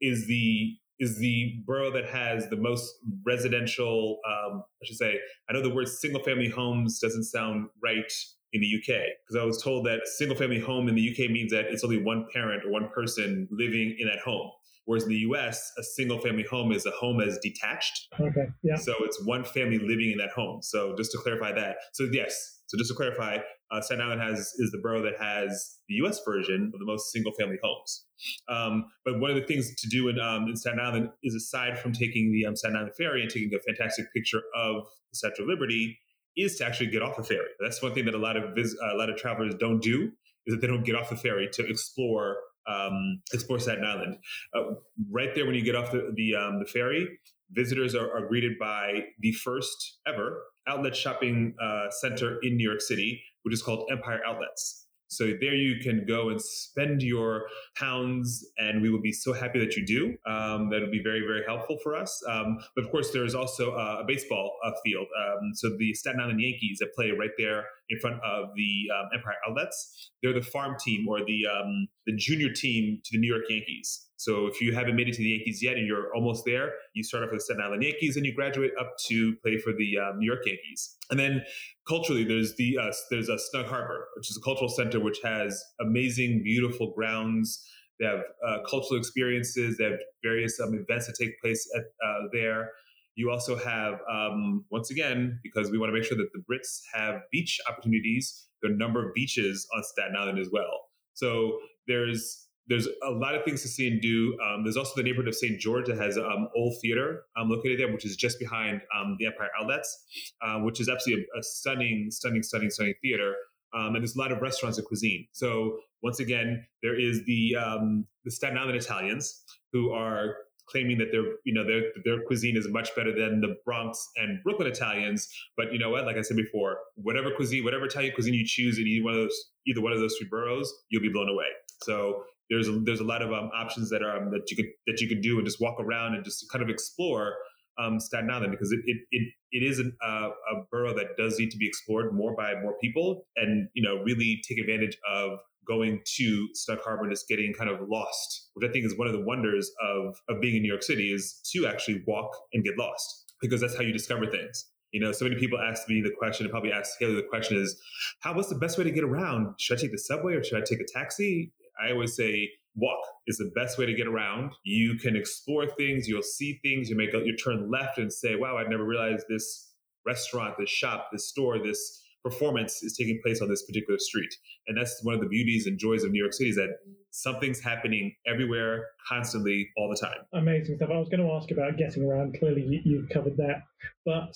[0.00, 2.94] is the is the borough that has the most
[3.24, 4.18] residential.
[4.26, 5.18] Um, I should say.
[5.48, 8.12] I know the word single family homes doesn't sound right
[8.52, 11.50] in the UK because I was told that single family home in the UK means
[11.52, 14.50] that it's only one parent or one person living in that home.
[14.84, 18.08] Whereas in the U.S., a single family home is a home as detached.
[18.18, 18.48] Okay.
[18.62, 18.74] Yeah.
[18.74, 20.60] So it's one family living in that home.
[20.60, 21.76] So just to clarify that.
[21.92, 22.61] So yes.
[22.72, 23.36] So just to clarify,
[23.70, 26.20] uh, Staten Island has is the borough that has the U.S.
[26.24, 28.06] version of the most single family homes.
[28.48, 31.78] Um, but one of the things to do in, um, in Staten Island is aside
[31.78, 35.42] from taking the um, Staten Island ferry and taking a fantastic picture of the Statue
[35.42, 35.98] of Liberty,
[36.34, 37.48] is to actually get off the ferry.
[37.60, 40.10] That's one thing that a lot of vis- a lot of travelers don't do
[40.46, 44.16] is that they don't get off the ferry to explore um, explore Staten Island.
[44.56, 44.76] Uh,
[45.10, 47.06] right there, when you get off the the, um, the ferry,
[47.50, 52.80] visitors are, are, greeted by the first ever outlet shopping uh, center in New York
[52.80, 54.86] City, which is called Empire Outlets.
[55.12, 57.42] So there you can go and spend your
[57.76, 60.16] pounds, and we will be so happy that you do.
[60.26, 62.18] Um, that would be very, very helpful for us.
[62.26, 65.06] Um, but of course, there's also uh, a baseball uh, field.
[65.22, 69.08] Um, so the Staten Island Yankees that play right there in front of the um,
[69.14, 70.10] Empire Outlets.
[70.22, 74.08] They're the farm team or the um, the junior team to the New York Yankees.
[74.16, 77.02] So if you haven't made it to the Yankees yet and you're almost there, you
[77.02, 79.98] start off with the Staten Island Yankees and you graduate up to play for the
[79.98, 80.96] um, New York Yankees.
[81.10, 81.42] And then
[81.88, 85.62] culturally, there's the uh, there's a Snug Harbor, which is a cultural center which has
[85.80, 87.62] amazing, beautiful grounds.
[88.00, 89.76] They have uh, cultural experiences.
[89.76, 92.70] They have various um, events that take place at, uh, there.
[93.14, 96.80] You also have, um, once again, because we want to make sure that the Brits
[96.94, 100.88] have beach opportunities, there are a number of beaches on Staten Island as well.
[101.14, 104.38] So there's there's a lot of things to see and do.
[104.42, 105.58] Um, there's also the neighborhood of St.
[105.58, 109.26] George that has um, Old Theater um, located there, which is just behind um, the
[109.26, 110.04] Empire Outlets,
[110.42, 113.34] uh, which is absolutely a, a, stunning, stunning, stunning, stunning theater.
[113.74, 115.26] Um, and there's a lot of restaurants and cuisine.
[115.32, 120.36] So once again, there is the um, the Staten Island Italians who are
[120.72, 124.42] claiming that their you know their their cuisine is much better than the Bronx and
[124.42, 125.28] Brooklyn Italians.
[125.56, 126.06] But you know what?
[126.06, 129.20] Like I said before, whatever cuisine, whatever Italian cuisine you choose in either one of
[129.20, 131.46] those either one of those three boroughs, you'll be blown away.
[131.82, 134.66] So there's a, there's a lot of um, options that are um, that you could
[134.86, 137.34] that you could do and just walk around and just kind of explore
[137.78, 141.38] um, Staten Island because it it it, it is an, uh, a borough that does
[141.38, 145.38] need to be explored more by more people and you know really take advantage of
[145.66, 149.06] going to Snug Harbor and just getting kind of lost, which I think is one
[149.06, 152.64] of the wonders of of being in New York City is to actually walk and
[152.64, 154.66] get lost because that's how you discover things.
[154.92, 157.56] You know, so many people ask me the question, and probably ask Haley the question
[157.56, 157.80] is,
[158.20, 159.54] how what's the best way to get around?
[159.58, 161.52] Should I take the subway or should I take a taxi?
[161.82, 164.52] I always say walk is the best way to get around.
[164.64, 168.58] You can explore things, you'll see things, you make you turn left and say, "Wow,
[168.58, 169.70] I never realized this
[170.06, 174.34] restaurant, this shop, this store, this performance is taking place on this particular street."
[174.66, 176.78] And that's one of the beauties and joys of New York City is that
[177.10, 180.18] something's happening everywhere, constantly, all the time.
[180.32, 180.90] Amazing stuff.
[180.90, 182.38] I was going to ask about getting around.
[182.38, 183.62] Clearly, you, you've covered that,
[184.04, 184.34] but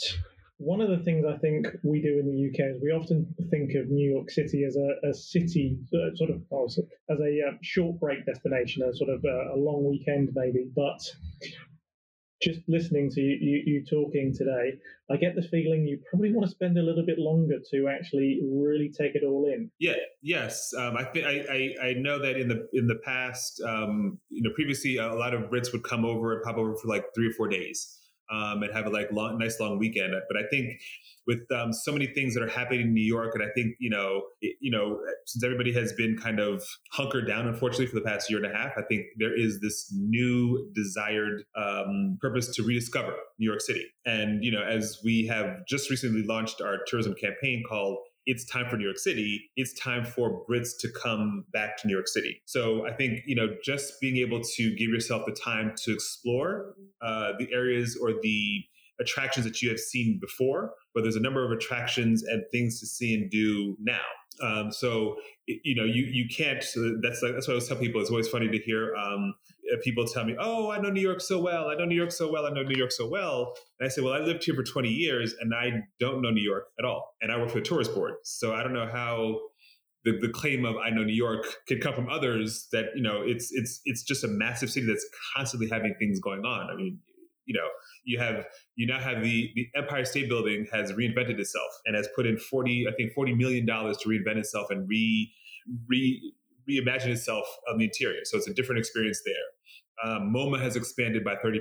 [0.59, 3.75] one of the things I think we do in the UK is we often think
[3.75, 6.43] of New York City as a, a city, uh, sort of,
[7.11, 10.67] as a uh, short break destination, a sort of uh, a long weekend maybe.
[10.75, 11.01] But
[12.43, 14.75] just listening to you, you, you, talking today,
[15.11, 18.41] I get the feeling you probably want to spend a little bit longer to actually
[18.45, 19.71] really take it all in.
[19.79, 19.95] Yeah.
[20.23, 20.73] Yes.
[20.77, 24.97] Um, I, I I know that in the in the past, um, you know, previously
[24.97, 27.49] a lot of Brits would come over and pop over for like three or four
[27.49, 27.99] days
[28.31, 30.15] um, and have a like long, nice long weekend.
[30.29, 30.81] But I think
[31.27, 33.91] with um, so many things that are happening in New York, and I think you
[33.91, 38.05] know, it, you know, since everybody has been kind of hunkered down, unfortunately, for the
[38.07, 42.63] past year and a half, I think there is this new desired um, purpose to
[42.63, 43.85] rediscover New York City.
[44.05, 48.69] And you know, as we have just recently launched our tourism campaign called it's time
[48.69, 49.51] for New York City.
[49.57, 52.43] It's time for Brits to come back to New York City.
[52.45, 56.75] So I think, you know, just being able to give yourself the time to explore
[57.01, 58.65] uh, the areas or the
[59.01, 62.87] attractions that you have seen before, but there's a number of attractions and things to
[62.87, 64.01] see and do now.
[64.43, 66.65] Um, so you know, you you can't.
[67.03, 68.01] That's like, that's what I always tell people.
[68.01, 69.35] It's always funny to hear um,
[69.73, 71.69] Uh, people tell me, "Oh, I know New York so well.
[71.69, 72.47] I know New York so well.
[72.47, 74.89] I know New York so well." And I say, "Well, I lived here for 20
[74.89, 77.15] years, and I don't know New York at all.
[77.21, 79.41] And I work for the tourist board, so I don't know how."
[80.05, 83.23] The, the claim of I know New York can come from others that you know
[83.27, 86.71] it's it's it's just a massive city that's constantly having things going on.
[86.71, 87.01] I mean,
[87.47, 87.67] you know,
[88.05, 92.09] you have you now have the the Empire State Building has reinvented itself and has
[92.15, 95.33] put in 40 I think 40 million dollars to reinvent itself and re
[95.89, 96.33] re
[96.69, 98.21] reimagine itself on the interior.
[98.25, 99.35] So it's a different experience there.
[100.05, 101.59] Um, MoMA has expanded by 30%.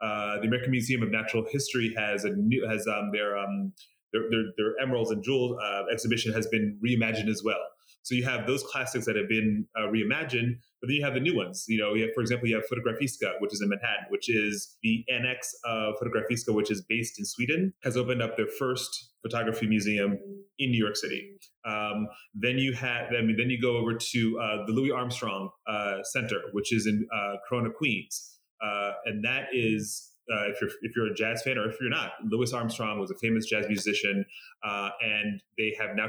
[0.00, 3.72] Uh, the American Museum of Natural History has a new has um, their, um,
[4.12, 7.58] their, their, their emeralds and jewels uh, exhibition has been reimagined as well.
[8.02, 11.20] So you have those classics that have been uh, reimagined, but then you have the
[11.20, 11.66] new ones.
[11.68, 14.76] You know, you have, for example, you have Fotografiska, which is in Manhattan, which is
[14.82, 19.66] the annex of Fotografiska, which is based in Sweden, has opened up their first photography
[19.66, 20.16] museum
[20.58, 21.32] in New York City.
[21.68, 26.02] Um, then you have, then, then you go over to uh, the Louis Armstrong uh,
[26.04, 30.92] Center, which is in uh, Corona, Queens, uh, and that is uh, if you're if
[30.94, 34.24] you're a jazz fan or if you're not, Louis Armstrong was a famous jazz musician,
[34.62, 36.08] uh, and they have now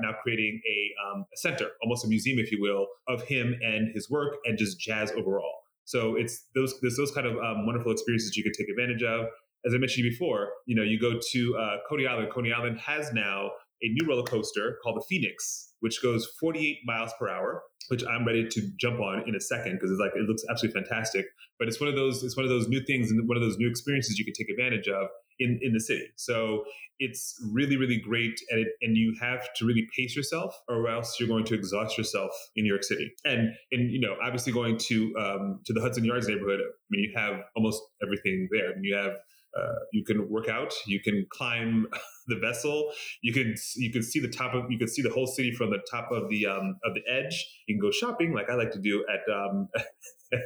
[0.00, 3.92] now creating a, um, a, center, almost a museum, if you will, of him and
[3.94, 5.60] his work and just jazz overall.
[5.84, 9.26] So it's those there's those kind of um, wonderful experiences you can take advantage of.
[9.64, 12.32] As I mentioned before, you know, you go to uh, Coney Island.
[12.32, 13.50] Coney Island has now
[13.82, 18.24] a new roller coaster called the Phoenix, which goes 48 miles per hour which I'm
[18.24, 21.26] ready to jump on in a second because it's like it looks absolutely fantastic.
[21.58, 23.58] But it's one of those it's one of those new things and one of those
[23.58, 25.08] new experiences you can take advantage of
[25.40, 26.06] in in the city.
[26.14, 26.64] So
[27.00, 31.18] it's really really great, and it, and you have to really pace yourself, or else
[31.18, 33.10] you're going to exhaust yourself in New York City.
[33.24, 37.02] And and you know obviously going to um, to the Hudson Yards neighborhood, I mean
[37.02, 38.70] you have almost everything there.
[38.70, 39.14] I mean, you have
[39.58, 40.72] uh, you can work out.
[40.86, 41.86] You can climb
[42.28, 42.92] the vessel.
[43.22, 45.70] You can you can see the top of you can see the whole city from
[45.70, 47.46] the top of the um, of the edge.
[47.66, 49.68] You can go shopping like I like to do at um,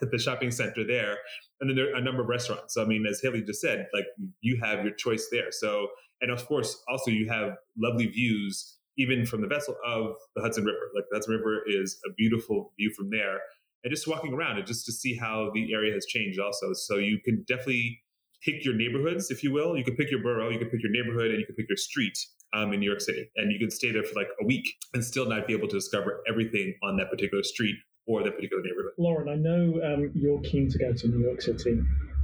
[0.00, 1.16] the shopping center there.
[1.60, 2.74] And then there are a number of restaurants.
[2.74, 4.06] So I mean, as Haley just said, like
[4.40, 5.50] you have your choice there.
[5.50, 5.88] So
[6.20, 10.64] and of course also you have lovely views even from the vessel of the Hudson
[10.64, 10.90] River.
[10.94, 13.40] Like the Hudson River is a beautiful view from there.
[13.84, 16.72] And just walking around and just to see how the area has changed also.
[16.72, 18.00] So you can definitely
[18.44, 19.76] pick your neighborhoods, if you will.
[19.76, 21.76] You can pick your borough, you can pick your neighborhood, and you can pick your
[21.76, 22.18] street
[22.54, 23.30] um, in New York City.
[23.36, 25.76] And you can stay there for like a week and still not be able to
[25.76, 27.76] discover everything on that particular street
[28.06, 28.92] or that particular neighborhood.
[28.98, 31.80] Lauren, I know um, you're keen to go to New York City.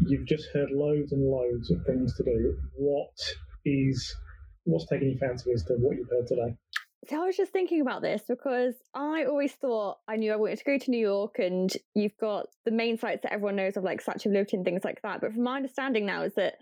[0.07, 2.57] You've just heard loads and loads of things to do.
[2.75, 3.17] What
[3.65, 4.15] is
[4.65, 6.55] what's taking your fancy as to what you've heard today?
[7.07, 10.59] So I was just thinking about this because I always thought I knew I wanted
[10.59, 13.85] to go to New York and you've got the main sites that everyone knows of
[13.85, 15.21] like Statue of Liberty and things like that.
[15.21, 16.55] But from my understanding now is that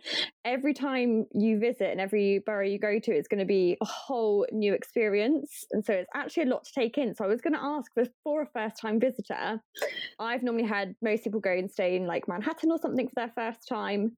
[0.44, 3.86] every time you visit and every borough you go to, it's going to be a
[3.86, 5.64] whole new experience.
[5.72, 7.14] And so it's actually a lot to take in.
[7.14, 7.90] So I was going to ask
[8.22, 9.60] for a first time visitor,
[10.20, 13.32] I've normally had most people go and stay in like Manhattan or something for their
[13.34, 14.16] first time.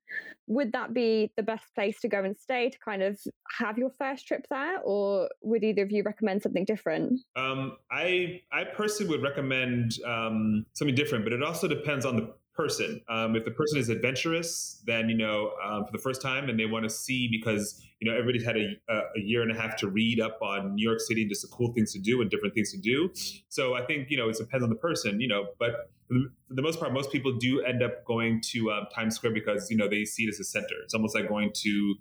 [0.48, 3.20] Would that be the best place to go and stay to kind of
[3.58, 4.80] have your first trip there?
[4.84, 7.20] Or would either of you recommend something different?
[7.36, 12.34] Um, I I personally would recommend um, something different, but it also depends on the
[12.58, 13.00] person.
[13.08, 16.58] Um, if the person is adventurous, then you know um, for the first time and
[16.58, 19.76] they want to see because you know everybody's had a, a year and a half
[19.76, 22.54] to read up on New York City just the cool things to do and different
[22.54, 23.10] things to do.
[23.48, 26.62] So I think you know it depends on the person, you know, but for the
[26.62, 29.88] most part, most people do end up going to um, Times Square because you know
[29.88, 30.74] they see it as a center.
[30.82, 31.94] It's almost like going to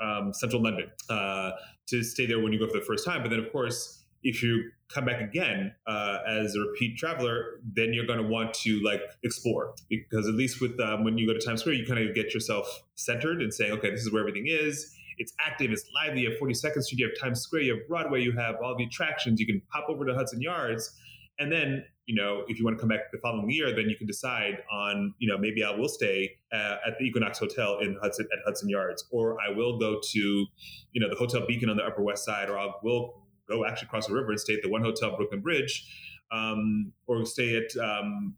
[0.00, 1.52] um, Central London uh,
[1.88, 3.22] to stay there when you go for the first time.
[3.22, 7.92] But then, of course, if you come back again uh, as a repeat traveler, then
[7.92, 11.32] you're going to want to like explore because at least with um, when you go
[11.32, 14.20] to Times Square, you kind of get yourself centered and saying, okay, this is where
[14.20, 14.94] everything is.
[15.18, 16.22] It's active, it's lively.
[16.22, 18.84] You have 42nd Street, you have Times Square, you have Broadway, you have all the
[18.84, 19.38] attractions.
[19.38, 20.90] You can pop over to Hudson Yards,
[21.38, 23.96] and then you know if you want to come back the following year, then you
[23.96, 27.98] can decide on you know maybe I will stay uh, at the Equinox Hotel in
[28.00, 31.76] Hudson at Hudson Yards, or I will go to you know the Hotel Beacon on
[31.76, 33.19] the Upper West Side, or I will
[33.50, 35.86] go actually cross the river and stay at the One Hotel Brooklyn Bridge,
[36.32, 38.34] um, or stay at um,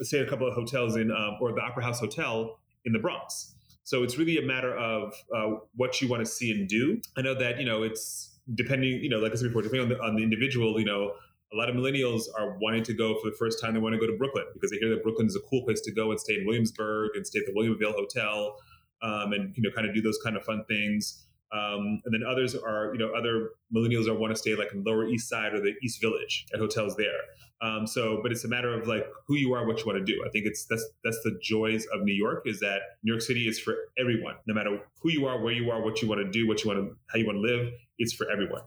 [0.00, 2.98] stay at a couple of hotels in um, or the Opera House Hotel in the
[2.98, 3.54] Bronx.
[3.84, 7.00] So it's really a matter of uh, what you want to see and do.
[7.16, 9.98] I know that you know it's depending, you know, like I said before, depending on
[9.98, 11.12] the, on the individual, you know,
[11.52, 13.74] a lot of millennials are wanting to go for the first time.
[13.74, 15.80] They want to go to Brooklyn because they hear that Brooklyn is a cool place
[15.82, 18.56] to go and stay in Williamsburg and stay at the William Vale Hotel,
[19.02, 21.24] um, and you know, kind of do those kind of fun things.
[21.52, 24.84] Um, and then others are, you know, other millennials are want to stay like in
[24.84, 27.20] Lower East Side or the East Village at hotels there.
[27.60, 30.04] Um, so, but it's a matter of like who you are, what you want to
[30.04, 30.22] do.
[30.24, 33.48] I think it's that's that's the joys of New York is that New York City
[33.48, 36.30] is for everyone, no matter who you are, where you are, what you want to
[36.30, 37.72] do, what you want to, how you want to live.
[37.98, 38.62] It's for everyone.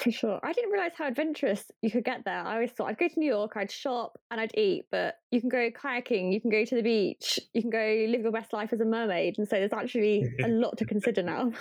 [0.00, 0.40] For sure.
[0.42, 2.42] I didn't realize how adventurous you could get there.
[2.42, 5.40] I always thought I'd go to New York, I'd shop and I'd eat, but you
[5.40, 8.54] can go kayaking, you can go to the beach, you can go live your best
[8.54, 9.34] life as a mermaid.
[9.36, 11.52] And so there's actually a lot to consider now.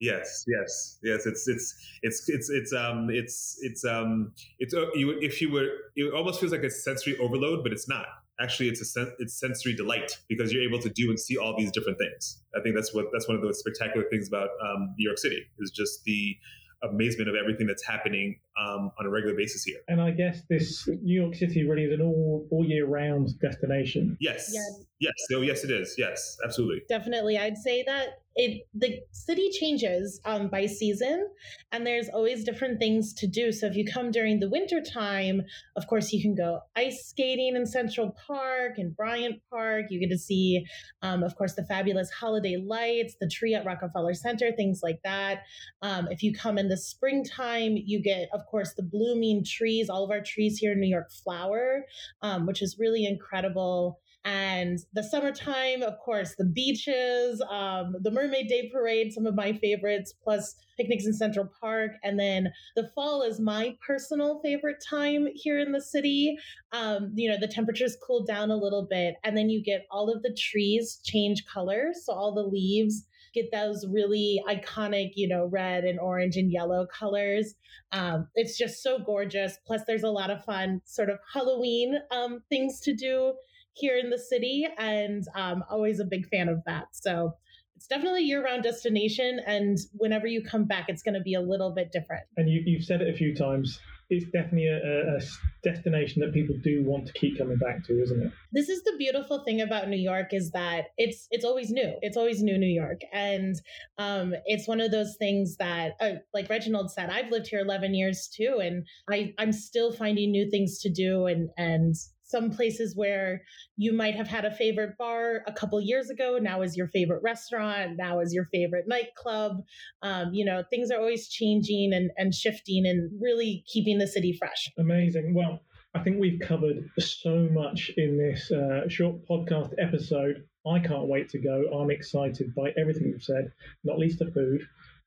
[0.00, 1.26] Yes, yes, yes.
[1.26, 5.68] It's it's it's it's it's um it's it's um it's uh, you if you were
[5.94, 8.06] it almost feels like a sensory overload, but it's not.
[8.38, 11.56] Actually, it's a sen- it's sensory delight because you're able to do and see all
[11.56, 12.42] these different things.
[12.54, 15.42] I think that's what that's one of the spectacular things about um, New York City
[15.58, 16.36] is just the
[16.82, 19.78] amazement of everything that's happening um, on a regular basis here.
[19.88, 24.18] And I guess this New York City really is an all all year round destination.
[24.20, 24.50] Yes.
[24.52, 24.80] Yes.
[25.00, 25.12] Yes.
[25.32, 25.94] Oh, yes, it is.
[25.96, 26.82] Yes, absolutely.
[26.88, 27.38] Definitely.
[27.38, 31.26] I'd say that it the city changes um, by season
[31.72, 33.50] and there's always different things to do.
[33.50, 35.42] So if you come during the winter time,
[35.74, 39.86] of course you can go ice skating in Central Park and Bryant Park.
[39.88, 40.64] You get to see,
[41.00, 45.42] um, of course, the fabulous holiday lights, the tree at Rockefeller Center, things like that.
[45.80, 49.88] Um, if you come in the springtime, you get, of course, the blooming trees.
[49.88, 51.86] All of our trees here in New York flower,
[52.20, 58.48] um, which is really incredible and the summertime, of course, the beaches, um, the Mermaid
[58.48, 61.92] Day Parade, some of my favorites, plus picnics in Central Park.
[62.02, 66.36] And then the fall is my personal favorite time here in the city.
[66.72, 70.12] Um, you know, the temperatures cool down a little bit, and then you get all
[70.12, 71.92] of the trees change color.
[71.94, 76.84] So all the leaves get those really iconic, you know, red and orange and yellow
[76.86, 77.54] colors.
[77.92, 79.56] Um, it's just so gorgeous.
[79.64, 83.34] Plus, there's a lot of fun sort of Halloween um, things to do
[83.76, 86.88] here in the city, and um, always a big fan of that.
[86.92, 87.34] So
[87.76, 91.40] it's definitely a year-round destination, and whenever you come back, it's going to be a
[91.40, 92.24] little bit different.
[92.36, 93.78] And you, you've said it a few times.
[94.08, 95.20] It's definitely a, a
[95.64, 98.32] destination that people do want to keep coming back to, isn't it?
[98.52, 101.92] This is the beautiful thing about New York is that it's it's always new.
[102.02, 103.56] It's always new New York, and
[103.98, 107.94] um, it's one of those things that, uh, like Reginald said, I've lived here 11
[107.94, 111.96] years too, and I I'm still finding new things to do and and
[112.36, 113.42] some places where
[113.78, 117.22] you might have had a favorite bar a couple years ago now is your favorite
[117.22, 119.62] restaurant now is your favorite nightclub.
[120.02, 124.36] Um, you know things are always changing and, and shifting and really keeping the city
[124.38, 124.70] fresh.
[124.78, 125.34] Amazing.
[125.34, 125.60] Well
[125.94, 130.44] i think we've covered so much in this uh, short podcast episode.
[130.66, 131.56] I can't wait to go.
[131.72, 133.50] I'm excited by everything you've said
[133.82, 134.60] not least the food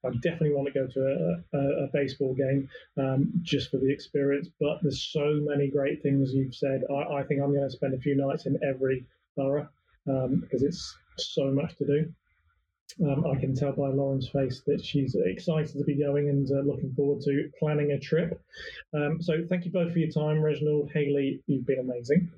[0.05, 1.01] I definitely want to go to
[1.53, 4.49] a, a, a baseball game um, just for the experience.
[4.59, 6.83] But there's so many great things you've said.
[6.89, 9.67] I, I think I'm going to spend a few nights in every borough
[10.07, 12.13] um, because it's so much to do.
[13.05, 16.61] Um, I can tell by Lauren's face that she's excited to be going and uh,
[16.61, 18.41] looking forward to planning a trip.
[18.93, 21.41] Um, so thank you both for your time, Reginald, Haley.
[21.45, 22.31] You've been amazing.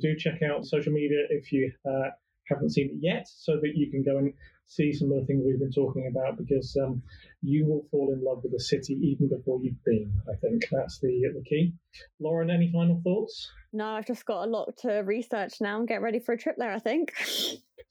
[0.00, 2.10] Do check out social media if you uh,
[2.50, 4.34] haven't seen it yet, so that you can go and
[4.66, 7.02] see some of the things we've been talking about because um,
[7.42, 10.12] you will fall in love with the city even before you've been.
[10.28, 11.72] I think that's the the key.
[12.20, 13.50] Lauren, any final thoughts?
[13.72, 16.56] No, I've just got a lot to research now and get ready for a trip
[16.58, 16.72] there.
[16.72, 17.12] I think.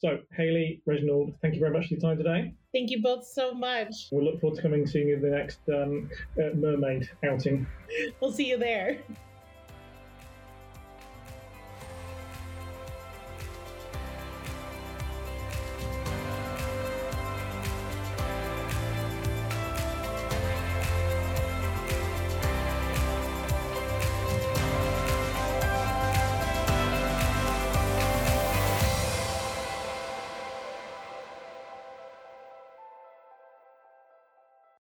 [0.02, 2.54] So, Haley, Reginald, thank you very much for your time today.
[2.74, 4.08] Thank you both so much.
[4.14, 7.68] We'll look forward to coming and seeing you the next um, uh, mermaid outing.
[8.22, 9.00] We'll see you there.